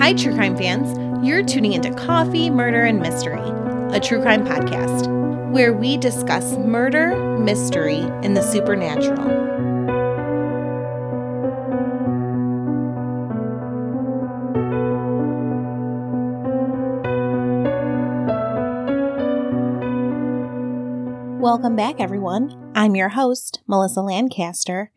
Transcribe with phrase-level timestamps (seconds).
[0.00, 0.96] Hi, true crime fans.
[1.22, 3.42] You're tuning into Coffee, Murder, and Mystery,
[3.94, 5.06] a true crime podcast
[5.50, 9.22] where we discuss murder, mystery, and the supernatural.
[21.38, 22.72] Welcome back, everyone.
[22.74, 24.92] I'm your host, Melissa Lancaster,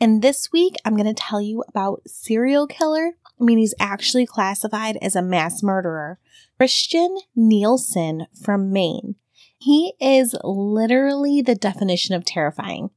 [0.00, 4.26] and this week I'm going to tell you about serial killer I mean, he's actually
[4.26, 6.18] classified as a mass murderer.
[6.58, 9.16] Christian Nielsen from Maine.
[9.58, 12.90] He is literally the definition of terrifying.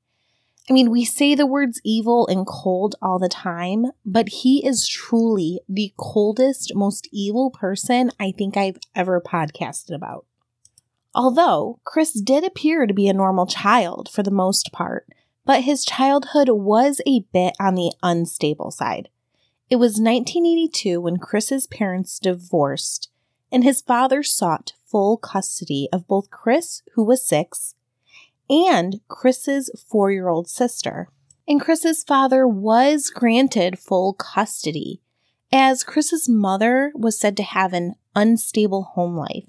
[0.70, 4.88] I mean, we say the words evil and cold all the time, but he is
[4.88, 10.26] truly the coldest, most evil person I think I've ever podcasted about.
[11.15, 15.07] Although Chris did appear to be a normal child for the most part,
[15.43, 19.09] but his childhood was a bit on the unstable side.
[19.69, 23.09] It was 1982 when Chris's parents divorced,
[23.51, 27.76] and his father sought full custody of both Chris, who was six,
[28.49, 31.09] and Chris's four year old sister.
[31.48, 35.01] And Chris's father was granted full custody,
[35.51, 39.45] as Chris's mother was said to have an unstable home life,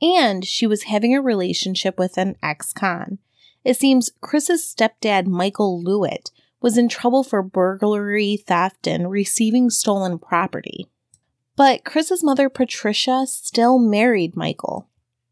[0.00, 3.18] and she was having a relationship with an ex con.
[3.64, 6.30] It seems Chris's stepdad, Michael Lewitt,
[6.60, 10.86] was in trouble for burglary, theft, and receiving stolen property.
[11.56, 14.88] But Chris's mother, Patricia, still married Michael,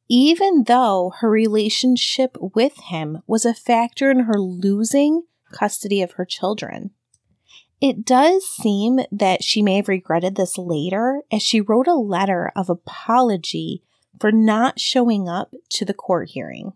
[0.09, 6.25] even though her relationship with him was a factor in her losing custody of her
[6.25, 6.91] children.
[7.81, 12.51] It does seem that she may have regretted this later as she wrote a letter
[12.57, 13.83] of apology
[14.19, 16.73] for not showing up to the court hearing.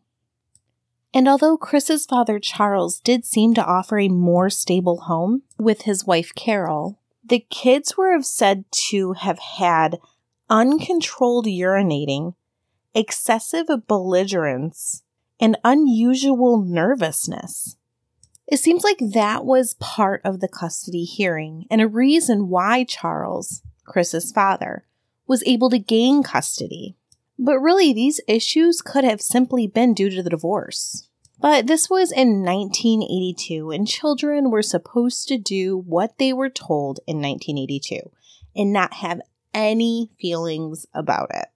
[1.12, 6.06] And although Chris's father Charles did seem to offer a more stable home with his
[6.06, 9.98] wife Carol, the kids were said to have had
[10.48, 12.34] uncontrolled urinating,
[12.94, 15.02] excessive belligerence,
[15.40, 17.76] and unusual nervousness.
[18.46, 23.62] It seems like that was part of the custody hearing and a reason why Charles,
[23.84, 24.84] Chris's father,
[25.26, 26.96] was able to gain custody.
[27.42, 31.08] But really, these issues could have simply been due to the divorce.
[31.40, 37.00] But this was in 1982, and children were supposed to do what they were told
[37.06, 38.10] in 1982
[38.54, 39.22] and not have
[39.54, 41.46] any feelings about it.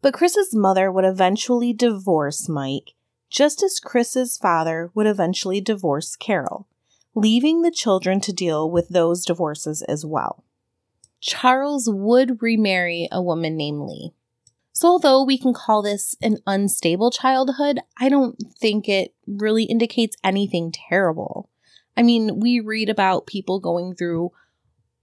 [0.00, 2.94] But Chris's mother would eventually divorce Mike,
[3.28, 6.68] just as Chris's father would eventually divorce Carol,
[7.16, 10.44] leaving the children to deal with those divorces as well.
[11.20, 14.12] Charles would remarry a woman named Lee.
[14.84, 20.14] So, although we can call this an unstable childhood, I don't think it really indicates
[20.22, 21.48] anything terrible.
[21.96, 24.32] I mean, we read about people going through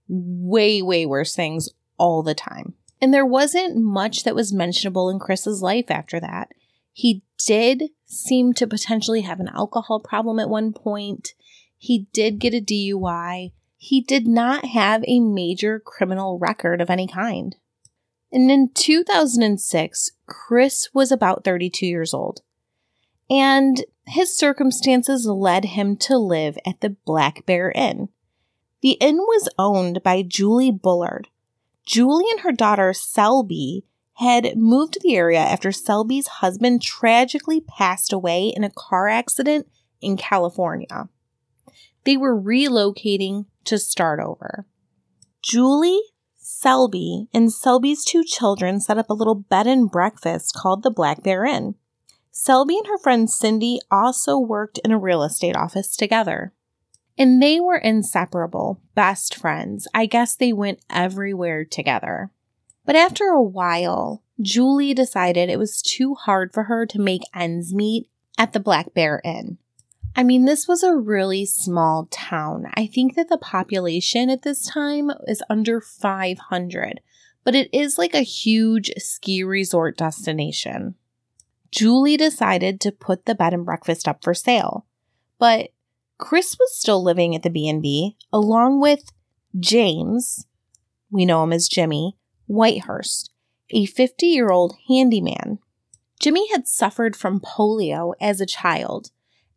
[0.06, 2.74] way, way worse things all the time.
[3.00, 6.50] And there wasn't much that was mentionable in Chris's life after that.
[6.92, 11.34] He did seem to potentially have an alcohol problem at one point.
[11.76, 13.50] He did get a DUI.
[13.78, 17.56] He did not have a major criminal record of any kind.
[18.32, 22.40] And in 2006, Chris was about 32 years old.
[23.28, 28.08] And his circumstances led him to live at the Black Bear Inn.
[28.80, 31.28] The inn was owned by Julie Bullard.
[31.84, 33.84] Julie and her daughter Selby
[34.14, 39.68] had moved to the area after Selby's husband tragically passed away in a car accident
[40.00, 41.08] in California.
[42.04, 44.66] They were relocating to start over.
[45.42, 46.02] Julie
[46.62, 51.20] Selby and Selby's two children set up a little bed and breakfast called the Black
[51.24, 51.74] Bear Inn.
[52.30, 56.52] Selby and her friend Cindy also worked in a real estate office together.
[57.18, 59.88] And they were inseparable, best friends.
[59.92, 62.30] I guess they went everywhere together.
[62.86, 67.74] But after a while, Julie decided it was too hard for her to make ends
[67.74, 68.08] meet
[68.38, 69.58] at the Black Bear Inn.
[70.14, 72.66] I mean, this was a really small town.
[72.74, 77.00] I think that the population at this time is under 500,
[77.44, 80.96] but it is like a huge ski resort destination.
[81.70, 84.86] Julie decided to put the bed and breakfast up for sale,
[85.38, 85.70] but
[86.18, 89.10] Chris was still living at the B&B along with
[89.58, 90.46] James,
[91.10, 92.16] we know him as Jimmy,
[92.48, 93.30] Whitehurst,
[93.70, 95.58] a 50-year-old handyman.
[96.20, 99.10] Jimmy had suffered from polio as a child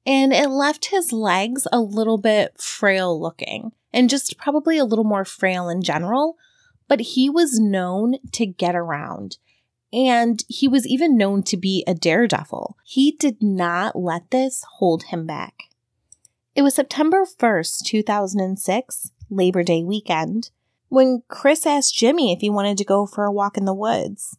[0.05, 5.05] and it left his legs a little bit frail looking and just probably a little
[5.05, 6.37] more frail in general.
[6.87, 9.37] But he was known to get around.
[9.91, 12.77] And he was even known to be a daredevil.
[12.83, 15.63] He did not let this hold him back.
[16.53, 20.51] It was September 1st, 2006, Labor Day weekend.
[20.89, 24.37] when Chris asked Jimmy if he wanted to go for a walk in the woods.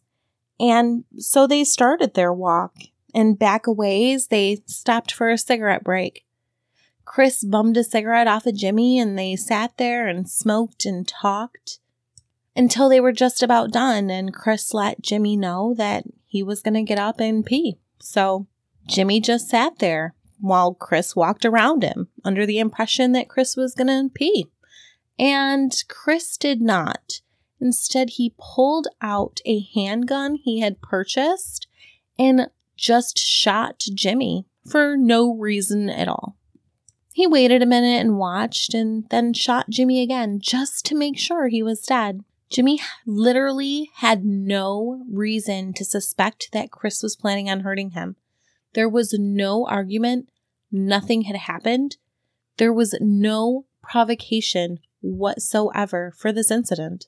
[0.59, 2.75] And so they started their walk,
[3.13, 6.25] and back a ways, they stopped for a cigarette break.
[7.05, 11.79] Chris bummed a cigarette off of Jimmy, and they sat there and smoked and talked
[12.55, 14.09] until they were just about done.
[14.09, 17.77] And Chris let Jimmy know that he was going to get up and pee.
[17.99, 18.47] So
[18.87, 23.73] Jimmy just sat there while Chris walked around him under the impression that Chris was
[23.73, 24.47] going to pee.
[25.17, 27.21] And Chris did not.
[27.59, 31.67] Instead, he pulled out a handgun he had purchased
[32.19, 36.37] and just shot Jimmy for no reason at all.
[37.13, 41.47] He waited a minute and watched and then shot Jimmy again just to make sure
[41.47, 42.23] he was dead.
[42.49, 48.15] Jimmy literally had no reason to suspect that Chris was planning on hurting him.
[48.73, 50.29] There was no argument,
[50.71, 51.97] nothing had happened.
[52.57, 57.07] There was no provocation whatsoever for this incident.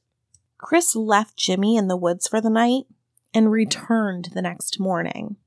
[0.57, 2.83] Chris left Jimmy in the woods for the night
[3.33, 5.37] and returned the next morning.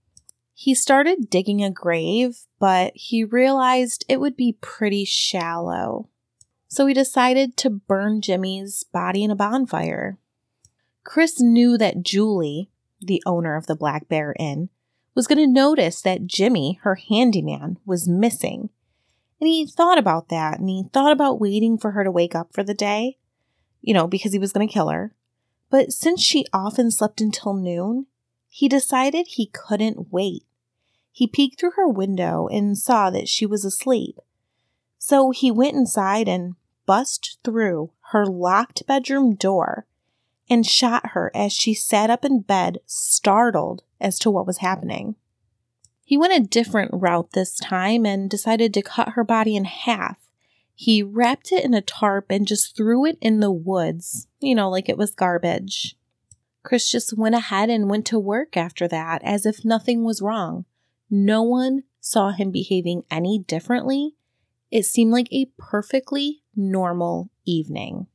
[0.55, 6.09] He started digging a grave, but he realized it would be pretty shallow.
[6.69, 10.19] So he decided to burn Jimmy's body in a bonfire.
[11.05, 12.71] Chris knew that Julie,
[13.01, 14.69] the owner of the Black Bear Inn,
[15.15, 18.71] was going to notice that Jimmy, her handyman, was missing
[19.43, 22.55] and he thought about that and he thought about waiting for her to wake up
[22.55, 23.19] for the day,
[23.81, 25.17] you know, because he was going to kill her.
[25.69, 28.07] But since she often slept until noon,
[28.55, 30.45] he decided he couldn't wait.
[31.11, 34.19] He peeked through her window and saw that she was asleep.
[34.99, 39.87] So he went inside and bust through her locked bedroom door
[40.51, 45.15] and shot her as she sat up in bed, startled as to what was happening.
[46.05, 50.19] He went a different route this time and decided to cut her body in half.
[50.75, 54.69] He wrapped it in a tarp and just threw it in the woods, you know,
[54.69, 55.97] like it was garbage.
[56.63, 60.65] Chris just went ahead and went to work after that as if nothing was wrong.
[61.11, 64.15] No one saw him behaving any differently.
[64.71, 68.07] It seemed like a perfectly normal evening.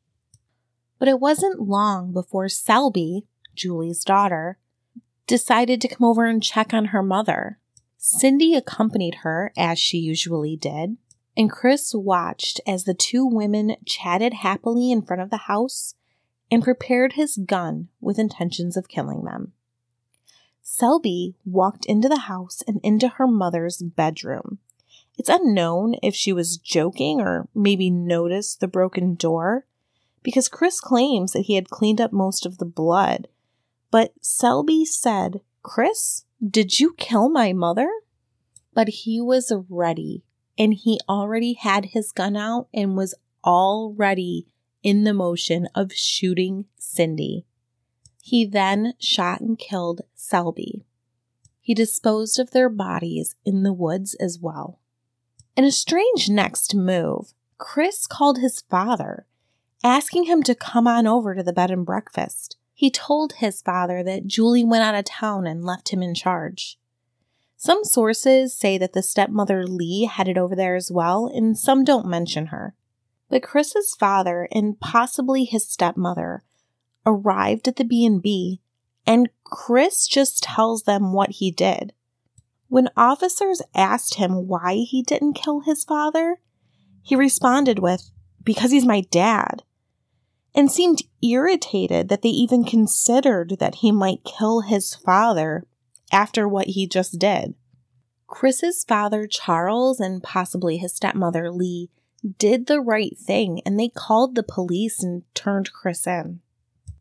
[0.99, 4.57] But it wasn't long before Selby, Julie's daughter,
[5.27, 7.59] decided to come over and check on her mother.
[7.97, 10.97] Cindy accompanied her, as she usually did,
[11.35, 15.93] and Chris watched as the two women chatted happily in front of the house
[16.51, 19.53] and prepared his gun with intentions of killing them.
[20.61, 24.59] Selby walked into the house and into her mother's bedroom.
[25.17, 29.65] It's unknown if she was joking or maybe noticed the broken door,
[30.23, 33.27] because Chris claims that he had cleaned up most of the blood.
[33.91, 37.89] But Selby said, Chris, did you kill my mother?
[38.73, 40.23] But he was ready
[40.57, 44.47] and he already had his gun out and was already
[44.87, 47.45] in the motion of shooting Cindy.
[48.23, 50.85] He then shot and killed Selby.
[51.59, 54.79] He disposed of their bodies in the woods as well.
[55.57, 59.25] In a strange next move, Chris called his father,
[59.83, 62.55] asking him to come on over to the bed and breakfast.
[62.73, 66.79] He told his father that Julie went out of town and left him in charge.
[67.57, 72.07] Some sources say that the stepmother Lee headed over there as well, and some don't
[72.07, 72.73] mention her.
[73.29, 76.43] But Chris's father and possibly his stepmother
[77.05, 78.61] arrived at the B&B,
[79.05, 81.93] and Chris just tells them what he did.
[82.69, 86.37] When officers asked him why he didn't kill his father,
[87.01, 88.11] he responded with,
[88.43, 89.63] Because he's my dad
[90.57, 95.65] and seemed irritated that they even considered that he might kill his father
[96.11, 97.53] after what he just did.
[98.25, 101.89] Chris's father, Charles, and possibly his stepmother, Lee,
[102.37, 106.41] did the right thing and they called the police and turned Chris in.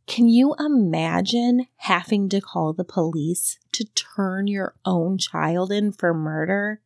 [0.07, 6.15] Can you imagine having to call the police to turn your own child in for
[6.15, 6.81] murder?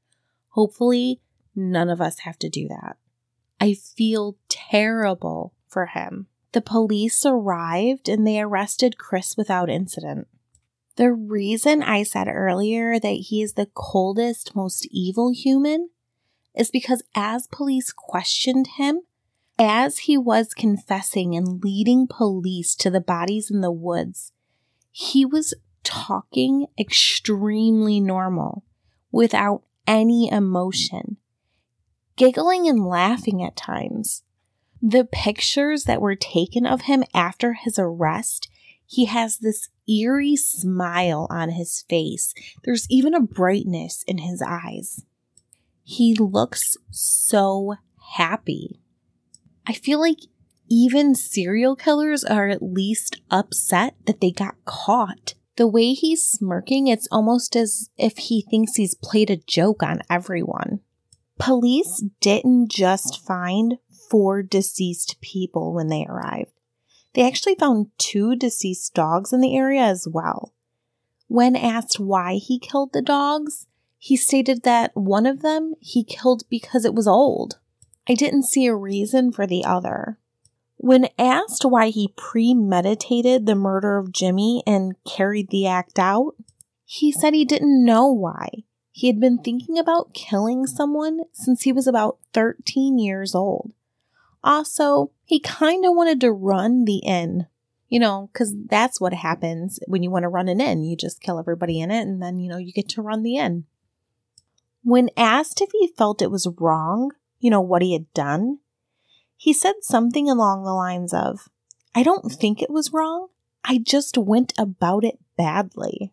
[0.51, 1.21] Hopefully,
[1.55, 2.97] none of us have to do that.
[3.61, 6.29] I feel terrible for him.
[6.53, 10.27] The police arrived and they arrested Chris without incident.
[10.97, 15.91] The reason I said earlier that he is the coldest, most evil human
[16.55, 19.03] is because as police questioned him,
[19.59, 24.33] as he was confessing and leading police to the bodies in the woods,
[24.91, 25.55] he was
[25.85, 28.65] talking extremely normal
[29.13, 31.17] without any emotion,
[32.17, 34.23] giggling and laughing at times.
[34.81, 38.49] The pictures that were taken of him after his arrest,
[38.87, 42.33] he has this eerie smile on his face.
[42.65, 45.05] There's even a brightness in his eyes.
[45.91, 47.75] He looks so
[48.15, 48.81] happy.
[49.67, 50.19] I feel like
[50.69, 55.35] even serial killers are at least upset that they got caught.
[55.57, 60.03] The way he's smirking, it's almost as if he thinks he's played a joke on
[60.09, 60.79] everyone.
[61.41, 63.79] Police didn't just find
[64.09, 66.53] four deceased people when they arrived.
[67.15, 70.55] They actually found two deceased dogs in the area as well.
[71.27, 73.67] When asked why he killed the dogs,
[74.03, 77.59] he stated that one of them he killed because it was old.
[78.09, 80.19] I didn't see a reason for the other.
[80.79, 86.35] When asked why he premeditated the murder of Jimmy and carried the act out,
[86.87, 88.65] he said he didn't know why.
[88.91, 93.71] He had been thinking about killing someone since he was about 13 years old.
[94.43, 97.49] Also, he kind of wanted to run the inn,
[97.91, 100.85] you know, because that's what happens when you want to run an inn.
[100.85, 103.37] You just kill everybody in it and then, you know, you get to run the
[103.37, 103.67] inn.
[104.83, 108.59] When asked if he felt it was wrong, you know, what he had done,
[109.37, 111.49] he said something along the lines of,
[111.95, 113.29] I don't think it was wrong.
[113.65, 116.13] I just went about it badly.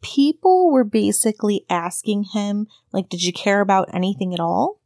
[0.00, 4.80] People were basically asking him, like, did you care about anything at all?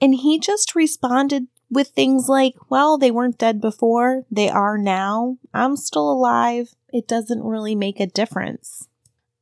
[0.00, 5.38] And he just responded with things like, well, they weren't dead before, they are now.
[5.52, 6.74] I'm still alive.
[6.92, 8.88] It doesn't really make a difference.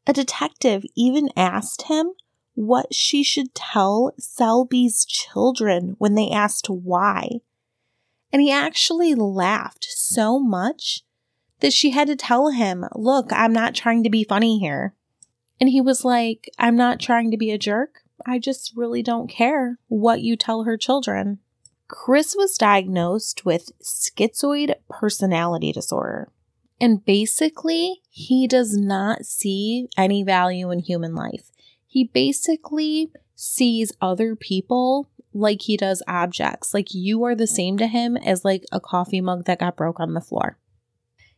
[0.06, 2.12] A detective even asked him
[2.54, 7.40] what she should tell Selby's children when they asked why.
[8.32, 11.02] And he actually laughed so much
[11.60, 14.94] that she had to tell him, Look, I'm not trying to be funny here.
[15.60, 18.00] And he was like, I'm not trying to be a jerk.
[18.26, 21.38] I just really don't care what you tell her children.
[21.88, 26.30] Chris was diagnosed with schizoid personality disorder.
[26.80, 31.51] And basically, he does not see any value in human life.
[31.92, 36.72] He basically sees other people like he does objects.
[36.72, 40.00] Like you are the same to him as like a coffee mug that got broke
[40.00, 40.56] on the floor.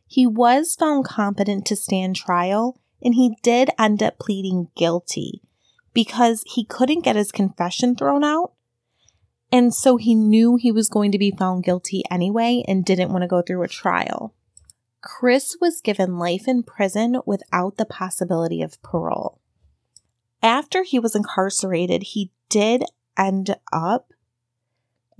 [0.07, 5.41] He was found competent to stand trial and he did end up pleading guilty
[5.93, 8.53] because he couldn't get his confession thrown out.
[9.51, 13.23] And so he knew he was going to be found guilty anyway and didn't want
[13.23, 14.33] to go through a trial.
[15.01, 19.41] Chris was given life in prison without the possibility of parole.
[20.45, 22.83] After he was incarcerated, he did
[23.17, 24.13] end up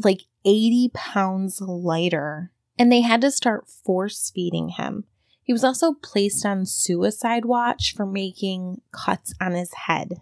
[0.03, 5.05] like 80 pounds lighter, and they had to start force feeding him.
[5.41, 10.21] He was also placed on suicide watch for making cuts on his head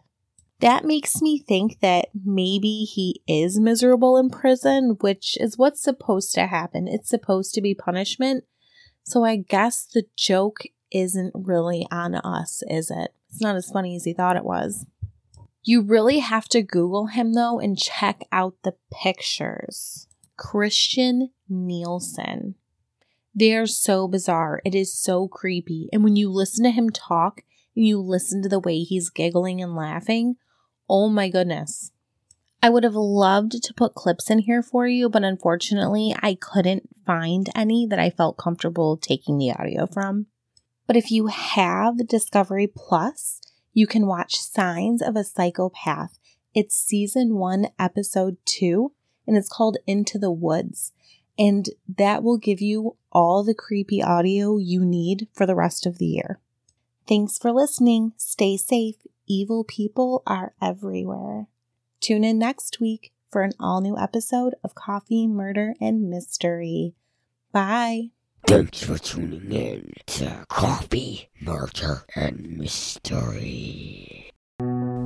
[0.64, 6.34] that makes me think that maybe he is miserable in prison, which is what's supposed
[6.36, 6.88] to happen.
[6.88, 8.46] It's supposed to be punishment.
[9.04, 13.14] So I guess the joke isn't really on us, is it?
[13.30, 14.86] It's not as funny as he thought it was.
[15.64, 20.08] You really have to Google him though and check out the pictures.
[20.36, 22.56] Christian Nielsen.
[23.34, 24.62] They are so bizarre.
[24.66, 25.90] It is so creepy.
[25.94, 27.42] And when you listen to him talk
[27.76, 30.36] and you listen to the way he's giggling and laughing,
[30.90, 31.92] Oh my goodness.
[32.62, 36.90] I would have loved to put clips in here for you, but unfortunately, I couldn't
[37.06, 40.28] find any that I felt comfortable taking the audio from.
[40.88, 43.42] But if you have Discovery Plus,
[43.74, 46.20] you can watch Signs of a Psychopath.
[46.54, 48.94] It's season one, episode two,
[49.26, 50.92] and it's called Into the Woods.
[51.38, 55.98] And that will give you all the creepy audio you need for the rest of
[55.98, 56.40] the year.
[57.08, 58.14] Thanks for listening.
[58.18, 58.96] Stay safe
[59.28, 61.48] evil people are everywhere.
[62.00, 66.94] Tune in next week for an all new episode of Coffee, Murder, and Mystery.
[67.52, 68.12] Bye.
[68.48, 74.30] Thanks for tuning in to Coffee, Murder, and Mystery.